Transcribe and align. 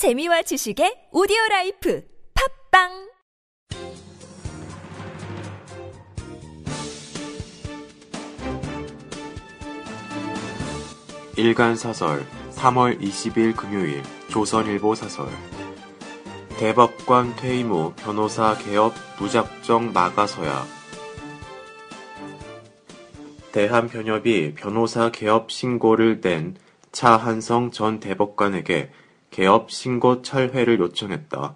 재미와 0.00 0.40
지식의 0.40 1.10
오디오 1.12 1.36
life 1.50 2.02
팟빵! 2.70 3.10
일간 11.36 11.76
사설 11.76 12.24
3월 12.52 12.98
20일 12.98 13.54
금요일 13.54 14.02
조선일보 14.30 14.94
사설. 14.94 15.28
대법관 16.56 17.36
퇴임 17.36 17.68
후 17.68 17.92
변호사 17.96 18.56
개업 18.56 18.94
무작정 19.18 19.92
막아서야. 19.92 20.64
대한변협이 23.52 24.54
변호사 24.54 25.10
개업 25.10 25.52
신고를 25.52 26.22
낸 26.22 26.56
차한성 26.90 27.70
전 27.70 28.00
대법관에게 28.00 28.90
개업 29.30 29.70
신고 29.70 30.22
철회를 30.22 30.78
요청했다. 30.80 31.54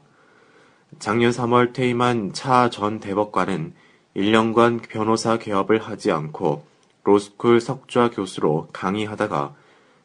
작년 0.98 1.30
3월 1.30 1.72
퇴임한 1.72 2.32
차 2.32 2.70
전 2.70 3.00
대법관은 3.00 3.74
1년간 4.16 4.88
변호사 4.88 5.38
개업을 5.38 5.78
하지 5.78 6.12
않고 6.12 6.64
로스쿨 7.02 7.60
석좌 7.60 8.10
교수로 8.10 8.68
강의하다가 8.72 9.54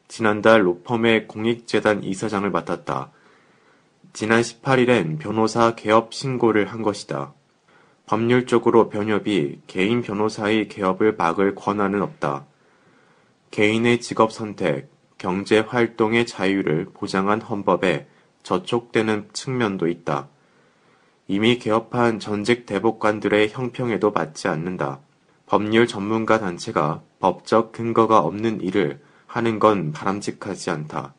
지난달 0.08 0.66
로펌의 0.66 1.28
공익재단 1.28 2.02
이사장을 2.02 2.50
맡았다. 2.50 3.12
지난 4.12 4.40
18일엔 4.40 5.20
변호사 5.20 5.76
개업 5.76 6.12
신고를 6.12 6.66
한 6.66 6.82
것이다. 6.82 7.32
법률적으로 8.06 8.88
변협이 8.88 9.60
개인 9.68 10.02
변호사의 10.02 10.66
개업을 10.66 11.14
막을 11.16 11.54
권한은 11.54 12.02
없다. 12.02 12.44
개인의 13.52 14.00
직업 14.00 14.32
선택, 14.32 14.90
경제 15.20 15.58
활동의 15.58 16.24
자유를 16.24 16.86
보장한 16.94 17.42
헌법에 17.42 18.06
저촉되는 18.42 19.28
측면도 19.34 19.86
있다. 19.86 20.28
이미 21.28 21.58
개업한 21.58 22.18
전직 22.18 22.64
대법관들의 22.64 23.50
형평에도 23.50 24.12
맞지 24.12 24.48
않는다. 24.48 25.00
법률 25.44 25.86
전문가 25.86 26.38
단체가 26.40 27.02
법적 27.18 27.72
근거가 27.72 28.20
없는 28.20 28.62
일을 28.62 28.98
하는 29.26 29.58
건 29.58 29.92
바람직하지 29.92 30.70
않다. 30.70 31.12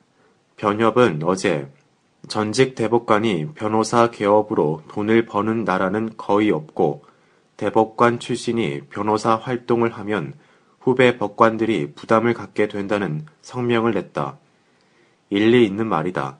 변협은 0.58 1.22
어제 1.24 1.72
전직 2.28 2.74
대법관이 2.74 3.50
변호사 3.54 4.10
개업으로 4.10 4.82
돈을 4.88 5.28
버는 5.28 5.64
나라는 5.64 6.18
거의 6.18 6.50
없고 6.50 7.06
대법관 7.56 8.18
출신이 8.18 8.82
변호사 8.90 9.36
활동을 9.36 9.92
하면 9.92 10.34
후배 10.82 11.18
법관들이 11.18 11.94
부담을 11.94 12.34
갖게 12.34 12.68
된다는 12.68 13.26
성명을 13.42 13.94
냈다. 13.94 14.38
일리 15.30 15.66
있는 15.66 15.88
말이다. 15.88 16.40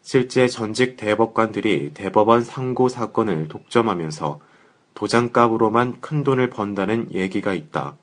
실제 0.00 0.48
전직 0.48 0.96
대법관들이 0.96 1.92
대법원 1.92 2.42
상고 2.42 2.88
사건을 2.88 3.48
독점하면서 3.48 4.40
도장값으로만 4.94 6.00
큰 6.00 6.24
돈을 6.24 6.48
번다는 6.48 7.08
얘기가 7.12 7.52
있다. 7.52 7.96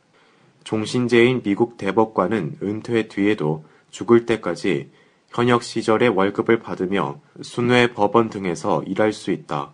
종신제인 0.63 1.41
미국 1.41 1.77
대법관은 1.77 2.58
은퇴 2.61 3.08
뒤에도 3.08 3.65
죽을 3.89 4.25
때까지 4.25 4.91
현역 5.30 5.63
시절의 5.63 6.09
월급을 6.09 6.59
받으며 6.59 7.19
순회 7.41 7.93
법원 7.93 8.30
등에서 8.30 8.83
일할 8.83 9.11
수 9.11 9.31
있다. 9.31 9.73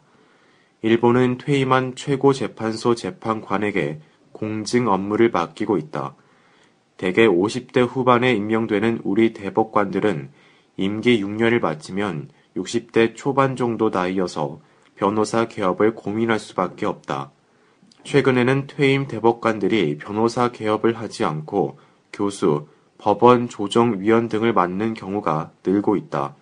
일본은 0.82 1.38
퇴임한 1.38 1.96
최고 1.96 2.32
재판소 2.32 2.96
재판관에게 2.96 4.00
공증 4.40 4.88
업무를 4.88 5.32
맡기고 5.32 5.78
있다. 5.78 6.16
대개 6.96 7.28
50대 7.28 7.86
후반에 7.86 8.34
임명되는 8.34 9.02
우리 9.04 9.34
대법관들은 9.34 10.30
임기 10.78 11.22
6년을 11.22 11.60
마치면 11.60 12.30
60대 12.56 13.16
초반 13.16 13.58
정도 13.58 13.90
나이여서 13.90 14.62
변호사 14.96 15.50
개업을 15.50 15.94
고민할 15.94 16.40
수밖에 16.40 16.86
없다. 16.86 17.32
최근에는 18.06 18.68
퇴임 18.68 19.08
대법관들이 19.08 19.98
변호사 19.98 20.54
개업을 20.54 20.98
하지 20.98 21.26
않고 21.26 21.78
교수, 22.14 22.68
법원 22.98 23.50
조정위원 23.50 24.30
등을 24.30 24.54
맡는 24.54 24.94
경우가 24.94 25.52
늘고 25.66 25.98
있다. 25.98 26.36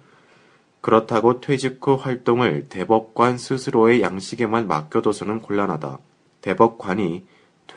그렇다고 0.81 1.41
퇴직 1.41 1.79
후 1.81 1.95
활동을 1.95 2.69
대법관 2.69 3.39
스스로의 3.39 4.01
양식에만 4.01 4.67
맡겨둬서는 4.67 5.41
곤란하다. 5.41 5.97
대법관이 6.41 7.25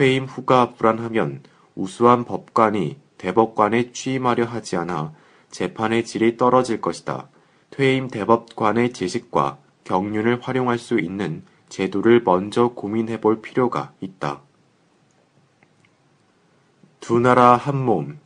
퇴임 0.00 0.24
후가 0.24 0.76
불안하면 0.78 1.42
우수한 1.74 2.24
법관이 2.24 2.96
대법관에 3.18 3.92
취임하려 3.92 4.46
하지 4.46 4.76
않아 4.76 5.12
재판의 5.50 6.06
질이 6.06 6.38
떨어질 6.38 6.80
것이다. 6.80 7.28
퇴임 7.68 8.08
대법관의 8.08 8.94
지식과 8.94 9.58
경륜을 9.84 10.40
활용할 10.40 10.78
수 10.78 10.98
있는 10.98 11.42
제도를 11.68 12.22
먼저 12.24 12.68
고민해 12.68 13.20
볼 13.20 13.42
필요가 13.42 13.92
있다. 14.00 14.40
두 17.00 17.20
나라 17.20 17.56
한 17.56 17.76
몸, 17.76 18.20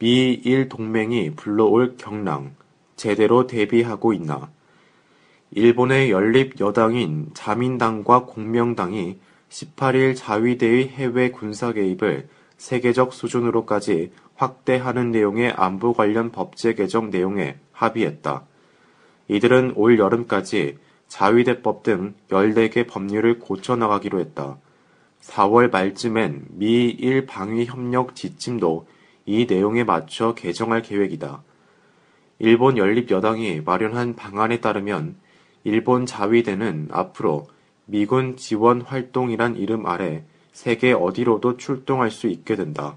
미일 0.00 0.68
동맹이 0.68 1.36
불러올 1.36 1.94
경랑, 1.98 2.56
제대로 2.96 3.46
대비하고 3.46 4.12
있나? 4.12 4.50
일본의 5.52 6.10
연립 6.10 6.60
여당인 6.60 7.30
자민당과 7.32 8.24
공명당이 8.24 9.20
18일 9.52 10.16
자위대의 10.16 10.88
해외 10.88 11.30
군사 11.30 11.72
개입을 11.72 12.28
세계적 12.56 13.12
수준으로까지 13.12 14.12
확대하는 14.34 15.10
내용의 15.10 15.52
안보 15.56 15.92
관련 15.92 16.32
법제 16.32 16.74
개정 16.74 17.10
내용에 17.10 17.58
합의했다. 17.72 18.44
이들은 19.28 19.74
올 19.76 19.98
여름까지 19.98 20.78
자위대법 21.08 21.82
등 21.82 22.14
14개 22.30 22.88
법률을 22.88 23.38
고쳐나가기로 23.40 24.20
했다. 24.20 24.56
4월 25.20 25.70
말쯤엔 25.70 26.46
미일 26.50 27.26
방위 27.26 27.66
협력 27.66 28.16
지침도 28.16 28.86
이 29.26 29.46
내용에 29.48 29.84
맞춰 29.84 30.34
개정할 30.34 30.82
계획이다. 30.82 31.42
일본 32.38 32.78
연립 32.78 33.10
여당이 33.10 33.60
마련한 33.60 34.16
방안에 34.16 34.60
따르면 34.60 35.16
일본 35.64 36.06
자위대는 36.06 36.88
앞으로 36.90 37.46
미군 37.92 38.38
지원 38.38 38.80
활동이란 38.80 39.56
이름 39.56 39.84
아래 39.84 40.24
세계 40.52 40.94
어디로도 40.94 41.58
출동할 41.58 42.10
수 42.10 42.26
있게 42.26 42.56
된다. 42.56 42.96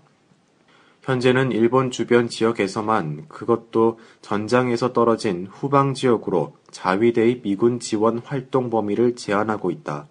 현재는 1.02 1.52
일본 1.52 1.92
주변 1.92 2.30
지역에서만 2.30 3.26
그것도 3.28 4.00
전장에서 4.22 4.94
떨어진 4.94 5.48
후방 5.52 5.96
지역으로 5.96 6.56
자위대의 6.72 7.42
미군 7.42 7.82
지원 7.82 8.20
활동 8.20 8.70
범위를 8.70 9.18
제한하고 9.18 9.70
있다. 9.70 10.08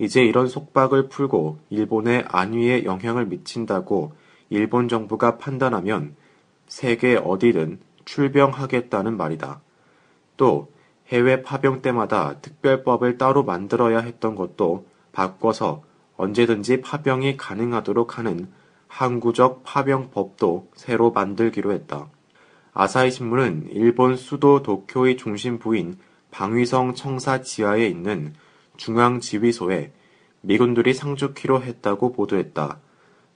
이제 0.00 0.24
이런 0.24 0.48
속박을 0.48 1.08
풀고 1.08 1.58
일본의 1.70 2.24
안위에 2.26 2.82
영향을 2.82 3.26
미친다고 3.26 4.14
일본 4.50 4.88
정부가 4.88 5.38
판단하면 5.38 6.16
세계 6.66 7.14
어디든 7.14 7.78
출병하겠다는 8.04 9.16
말이다. 9.16 9.60
또 10.36 10.72
해외 11.12 11.42
파병 11.42 11.82
때마다 11.82 12.40
특별법을 12.40 13.18
따로 13.18 13.44
만들어야 13.44 14.00
했던 14.00 14.34
것도 14.34 14.86
바꿔서 15.12 15.82
언제든지 16.16 16.80
파병이 16.80 17.36
가능하도록 17.36 18.16
하는 18.16 18.48
항구적 18.88 19.62
파병법도 19.62 20.70
새로 20.74 21.10
만들기로 21.10 21.72
했다. 21.72 22.08
아사히 22.72 23.10
신문은 23.10 23.68
일본 23.72 24.16
수도 24.16 24.62
도쿄의 24.62 25.18
중심부인 25.18 25.98
방위성 26.30 26.94
청사 26.94 27.42
지하에 27.42 27.86
있는 27.86 28.32
중앙지휘소에 28.78 29.92
미군들이 30.40 30.94
상주키로 30.94 31.62
했다고 31.62 32.14
보도했다. 32.14 32.78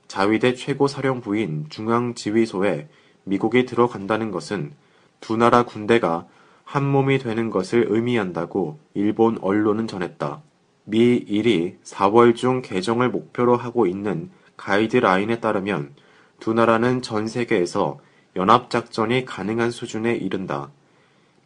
자위대 0.08 0.54
최고 0.54 0.88
사령부인 0.88 1.66
중앙지휘소에 1.68 2.88
미국이 3.24 3.66
들어간다는 3.66 4.30
것은 4.30 4.72
두 5.20 5.36
나라 5.36 5.64
군대가 5.64 6.26
한 6.66 6.84
몸이 6.84 7.18
되는 7.20 7.48
것을 7.48 7.86
의미한다고 7.88 8.80
일본 8.92 9.38
언론은 9.40 9.86
전했다. 9.86 10.42
미1이 10.88 11.76
4월 11.84 12.34
중 12.34 12.60
개정을 12.60 13.08
목표로 13.08 13.56
하고 13.56 13.86
있는 13.86 14.30
가이드라인에 14.56 15.38
따르면 15.38 15.94
두 16.40 16.54
나라는 16.54 17.02
전 17.02 17.28
세계에서 17.28 18.00
연합작전이 18.34 19.24
가능한 19.24 19.70
수준에 19.70 20.16
이른다. 20.16 20.70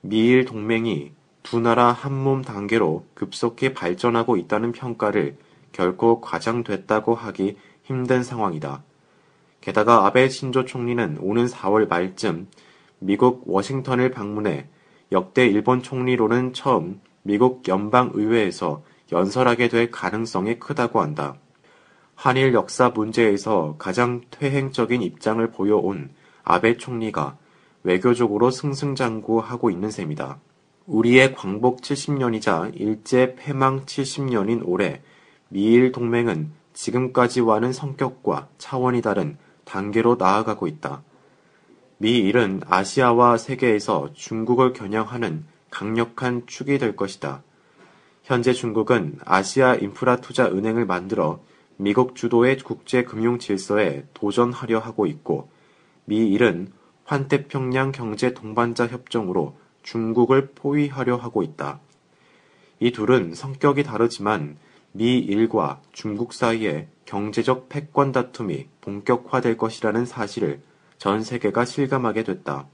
미일 0.00 0.46
동맹이 0.46 1.12
두 1.42 1.60
나라 1.60 1.92
한 1.92 2.14
몸 2.14 2.40
단계로 2.42 3.04
급속히 3.12 3.74
발전하고 3.74 4.38
있다는 4.38 4.72
평가를 4.72 5.36
결코 5.72 6.22
과장됐다고 6.22 7.14
하기 7.14 7.56
힘든 7.84 8.22
상황이다. 8.22 8.82
게다가 9.60 10.06
아베 10.06 10.30
신조 10.30 10.64
총리는 10.64 11.18
오는 11.20 11.44
4월 11.44 11.88
말쯤 11.88 12.48
미국 13.00 13.44
워싱턴을 13.46 14.10
방문해 14.10 14.66
역대 15.12 15.46
일본 15.46 15.82
총리로는 15.82 16.52
처음 16.52 17.00
미국 17.22 17.66
연방의회에서 17.66 18.82
연설하게 19.12 19.68
될 19.68 19.90
가능성이 19.90 20.58
크다고 20.58 21.00
한다. 21.00 21.34
한일 22.14 22.54
역사 22.54 22.90
문제에서 22.90 23.74
가장 23.78 24.20
퇴행적인 24.30 25.02
입장을 25.02 25.44
보여온 25.50 26.10
아베 26.44 26.76
총리가 26.76 27.36
외교적으로 27.82 28.50
승승장구하고 28.50 29.70
있는 29.70 29.90
셈이다. 29.90 30.38
우리의 30.86 31.34
광복 31.34 31.80
70년이자 31.80 32.72
일제 32.74 33.34
패망 33.36 33.86
70년인 33.86 34.62
올해 34.64 35.00
미일 35.48 35.92
동맹은 35.92 36.52
지금까지와는 36.72 37.72
성격과 37.72 38.48
차원이 38.58 39.02
다른 39.02 39.38
단계로 39.64 40.16
나아가고 40.16 40.66
있다. 40.66 41.02
미일은 42.02 42.62
아시아와 42.66 43.36
세계에서 43.36 44.14
중국을 44.14 44.72
겨냥하는 44.72 45.44
강력한 45.68 46.46
축이 46.46 46.78
될 46.78 46.96
것이다. 46.96 47.42
현재 48.22 48.54
중국은 48.54 49.18
아시아 49.22 49.74
인프라 49.74 50.16
투자 50.16 50.46
은행을 50.46 50.86
만들어 50.86 51.40
미국 51.76 52.16
주도의 52.16 52.56
국제 52.56 53.04
금융 53.04 53.38
질서에 53.38 54.06
도전하려 54.14 54.78
하고 54.78 55.04
있고 55.04 55.50
미일은 56.06 56.72
환태평양 57.04 57.92
경제 57.92 58.32
동반자 58.32 58.86
협정으로 58.86 59.58
중국을 59.82 60.52
포위하려 60.54 61.16
하고 61.16 61.42
있다. 61.42 61.80
이 62.78 62.92
둘은 62.92 63.34
성격이 63.34 63.82
다르지만 63.82 64.56
미일과 64.92 65.82
중국 65.92 66.32
사이에 66.32 66.88
경제적 67.04 67.68
패권 67.68 68.10
다툼이 68.12 68.68
본격화될 68.80 69.58
것이라는 69.58 70.06
사실을 70.06 70.62
전 71.00 71.24
세계가 71.24 71.64
실감하게 71.64 72.24
됐다. 72.24 72.66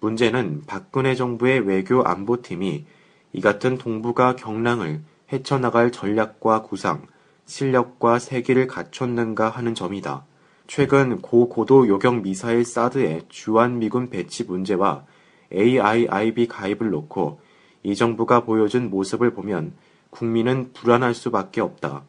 문제는 0.00 0.64
박근혜 0.66 1.14
정부의 1.14 1.60
외교 1.60 2.02
안보팀이 2.02 2.84
이 3.32 3.40
같은 3.40 3.78
동북아 3.78 4.34
경랑을 4.34 5.02
헤쳐나갈 5.32 5.92
전략과 5.92 6.62
구상, 6.62 7.06
실력과 7.46 8.18
세기를 8.18 8.66
갖췄는가 8.66 9.50
하는 9.50 9.76
점이다. 9.76 10.24
최근 10.66 11.22
고고도 11.22 11.86
요격 11.86 12.22
미사일 12.22 12.64
사드의 12.64 13.22
주한미군 13.28 14.10
배치 14.10 14.42
문제와 14.42 15.04
AIIB 15.52 16.48
가입을 16.48 16.90
놓고 16.90 17.38
이 17.84 17.94
정부가 17.94 18.40
보여준 18.40 18.90
모습을 18.90 19.32
보면 19.32 19.74
국민은 20.10 20.72
불안할 20.72 21.14
수밖에 21.14 21.60
없다. 21.60 22.02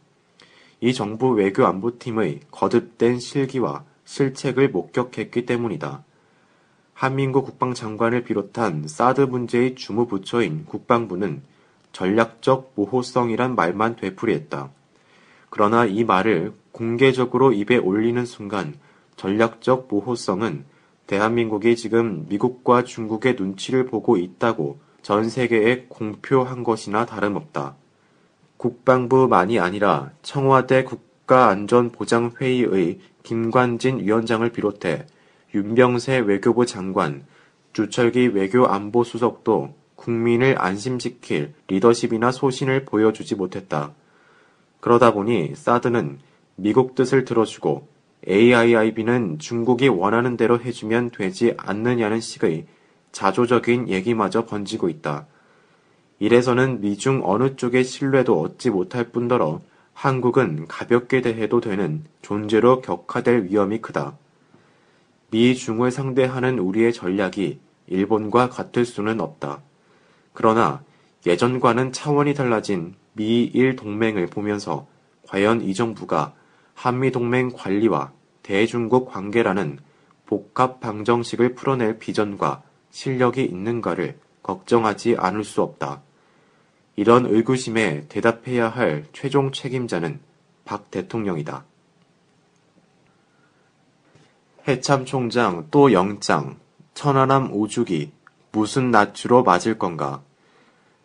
이 0.81 0.91
정부 0.91 1.29
외교안보팀의 1.33 2.39
거듭된 2.49 3.19
실기와 3.19 3.83
실책을 4.05 4.69
목격했기 4.69 5.45
때문이다. 5.45 6.03
한민구 6.93 7.43
국방장관을 7.43 8.23
비롯한 8.23 8.87
사드 8.87 9.21
문제의 9.21 9.75
주무부처인 9.75 10.65
국방부는 10.65 11.41
전략적 11.91 12.71
모호성이란 12.75 13.55
말만 13.55 13.97
되풀이했다. 13.97 14.69
그러나 15.49 15.85
이 15.85 16.03
말을 16.03 16.53
공개적으로 16.71 17.51
입에 17.51 17.77
올리는 17.77 18.25
순간 18.25 18.75
전략적 19.15 19.87
모호성은 19.89 20.65
대한민국이 21.07 21.75
지금 21.75 22.25
미국과 22.29 22.83
중국의 22.83 23.35
눈치를 23.35 23.85
보고 23.85 24.17
있다고 24.17 24.79
전 25.01 25.29
세계에 25.29 25.85
공표한 25.87 26.63
것이나 26.63 27.05
다름없다. 27.05 27.75
국방부만이 28.57 29.59
아니라 29.59 30.11
청와대 30.21 30.83
국 30.83 31.14
가안전보장회의의 31.25 32.99
김관진 33.23 33.99
위원장을 33.99 34.47
비롯해 34.51 35.05
윤병세 35.53 36.19
외교부 36.19 36.65
장관, 36.65 37.25
주철기 37.73 38.27
외교안보수석도 38.27 39.75
국민을 39.95 40.55
안심시킬 40.59 41.53
리더십이나 41.67 42.31
소신을 42.31 42.85
보여주지 42.85 43.35
못했다. 43.35 43.93
그러다 44.79 45.13
보니 45.13 45.53
사드는 45.55 46.19
미국 46.57 46.95
뜻을 46.95 47.25
들어주고 47.25 47.87
AIIB는 48.27 49.39
중국이 49.39 49.87
원하는 49.87 50.37
대로 50.37 50.59
해주면 50.59 51.11
되지 51.11 51.53
않느냐는 51.57 52.19
식의 52.19 52.65
자조적인 53.11 53.89
얘기마저 53.89 54.45
번지고 54.45 54.89
있다. 54.89 55.27
이래서는 56.19 56.81
미중 56.81 57.21
어느 57.23 57.55
쪽의 57.55 57.83
신뢰도 57.83 58.39
얻지 58.39 58.69
못할 58.69 59.05
뿐더러 59.11 59.61
한국은 59.95 60.67
가볍게 60.67 61.21
대해도 61.21 61.61
되는 61.61 62.03
존재로 62.21 62.81
격화될 62.81 63.45
위험이 63.45 63.79
크다. 63.79 64.17
미중을 65.31 65.89
상대하는 65.89 66.59
우리의 66.59 66.93
전략이 66.93 67.59
일본과 67.87 68.49
같을 68.49 68.85
수는 68.85 69.21
없다. 69.21 69.61
그러나 70.33 70.83
예전과는 71.25 71.93
차원이 71.93 72.33
달라진 72.33 72.93
미일 73.13 73.77
동맹을 73.77 74.27
보면서 74.27 74.85
과연 75.27 75.61
이 75.61 75.73
정부가 75.73 76.33
한미동맹 76.75 77.51
관리와 77.53 78.11
대중국 78.43 79.09
관계라는 79.09 79.79
복합 80.25 80.81
방정식을 80.81 81.55
풀어낼 81.55 81.97
비전과 81.99 82.63
실력이 82.91 83.43
있는가를 83.45 84.19
걱정하지 84.43 85.15
않을 85.17 85.45
수 85.45 85.61
없다. 85.61 86.01
이런 86.95 87.25
의구심에 87.25 88.07
대답해야 88.07 88.69
할 88.69 89.05
최종 89.13 89.51
책임자는 89.51 90.19
박 90.63 90.89
대통령이다. 90.91 91.65
해참 94.67 95.05
총장 95.05 95.67
또 95.69 95.91
영장, 95.91 96.57
천안함 96.93 97.53
오주기, 97.53 98.11
무슨 98.51 98.89
낯으로 98.89 99.43
맞을 99.43 99.77
건가? 99.77 100.23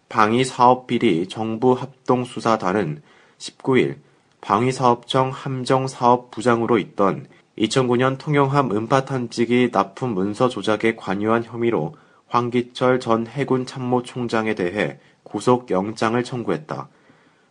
방위 0.09 0.45
사업비리 0.45 1.29
정부 1.29 1.73
합동수사단은 1.73 3.03
19일 3.39 3.99
방위사업청 4.41 5.31
함정사업부장으로 5.31 6.79
있던 6.79 7.27
2009년 7.59 8.19
통영함 8.19 8.71
음파 8.73 9.05
탐지기 9.05 9.71
납품 9.73 10.15
문서 10.15 10.49
조작에 10.49 10.97
관여한 10.97 11.45
혐의로 11.45 11.95
황기철 12.29 13.01
전 13.01 13.27
해군 13.27 13.67
참모총장에 13.67 14.55
대해 14.55 14.99
구속영장을 15.31 16.23
청구했다. 16.23 16.89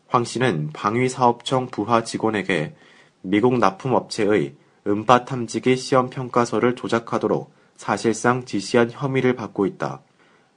황 0.08 0.24
씨는 0.24 0.72
방위사업청 0.74 1.68
부하 1.68 2.04
직원에게 2.04 2.76
미국 3.22 3.58
납품업체의 3.58 4.56
음파 4.88 5.26
탐지기 5.26 5.76
시험 5.76 6.10
평가서를 6.10 6.76
조작하도록 6.76 7.52
사실상 7.76 8.46
지시한 8.46 8.92
혐의를 8.92 9.36
받고 9.36 9.66
있다. 9.66 10.02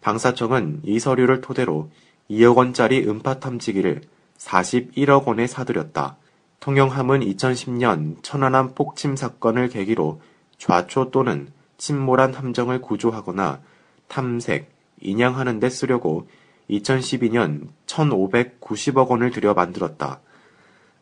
방사청은 0.00 0.82
이 0.84 0.98
서류를 0.98 1.40
토대로 1.40 1.90
2억 2.30 2.56
원짜리 2.56 3.06
음파 3.06 3.40
탐지기를 3.40 4.02
41억 4.38 5.26
원에 5.26 5.46
사들였다. 5.46 6.16
통영함은 6.60 7.20
2010년 7.20 8.22
천안함 8.22 8.74
폭침 8.74 9.16
사건을 9.16 9.68
계기로 9.68 10.20
좌초 10.58 11.10
또는 11.10 11.48
침몰한 11.76 12.34
함정을 12.34 12.80
구조하거나 12.80 13.60
탐색, 14.08 14.70
인양하는 15.00 15.60
데 15.60 15.68
쓰려고 15.68 16.28
2012년 16.72 17.68
1,590억 17.86 19.08
원을 19.08 19.30
들여 19.30 19.54
만들었다. 19.54 20.20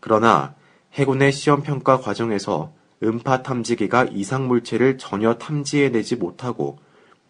그러나 0.00 0.54
해군의 0.92 1.32
시험평가 1.32 2.00
과정에서 2.00 2.72
음파 3.02 3.42
탐지기가 3.42 4.08
이상 4.12 4.48
물체를 4.48 4.98
전혀 4.98 5.34
탐지해내지 5.34 6.16
못하고 6.16 6.78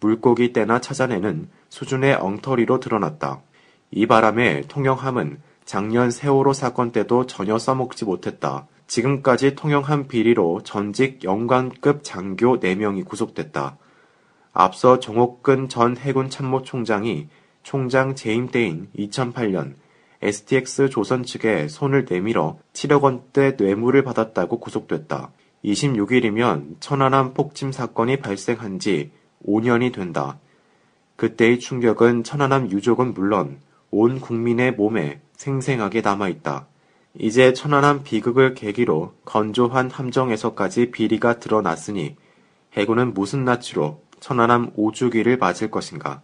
물고기 0.01 0.53
떼나 0.53 0.81
찾아내는 0.81 1.49
수준의 1.69 2.15
엉터리로 2.15 2.81
드러났다. 2.81 3.43
이 3.91 4.07
바람에 4.07 4.63
통영함은 4.63 5.41
작년 5.65 6.11
세월호 6.11 6.53
사건 6.53 6.91
때도 6.91 7.27
전혀 7.27 7.59
써먹지 7.59 8.05
못했다. 8.05 8.67
지금까지 8.87 9.55
통영한 9.55 10.09
비리로 10.09 10.63
전직 10.65 11.23
영관급 11.23 12.03
장교 12.03 12.59
4명이 12.59 13.05
구속됐다. 13.05 13.77
앞서 14.53 14.99
정옥근 14.99 15.69
전 15.69 15.97
해군 15.97 16.29
참모총장이 16.29 17.29
총장 17.63 18.15
재임 18.15 18.49
때인 18.49 18.89
2008년 18.97 19.75
STX 20.23 20.91
조선 20.91 21.23
측에 21.23 21.69
손을 21.69 22.07
내밀어 22.09 22.59
7억 22.73 23.03
원대 23.03 23.57
뇌물을 23.59 24.03
받았다고 24.03 24.61
구속됐다. 24.61 25.31
26일이면 25.65 26.77
천안함 26.81 27.35
폭침 27.35 27.73
사건이 27.73 28.19
발생한 28.19 28.79
지 28.79 29.11
5년이 29.47 29.93
된다. 29.93 30.39
그때의 31.17 31.59
충격은 31.59 32.25
천안함 32.25 32.71
유족은 32.71 33.15
물론 33.15 33.59
온 33.91 34.21
국민의 34.21 34.73
몸에 34.73 35.21
생생하게 35.37 36.03
남아있다. 36.03 36.67
이제 37.19 37.53
천안함 37.53 38.05
비극을 38.05 38.55
계기로 38.55 39.15
건조한 39.25 39.91
함정에서까지 39.91 40.91
비리가 40.91 41.39
드러났으니 41.41 42.17
해군은 42.75 43.15
무슨 43.15 43.45
낯으로 43.45 44.03
천안함 44.21 44.73
오주기를 44.77 45.39
맞을 45.39 45.71
것인가. 45.71 46.23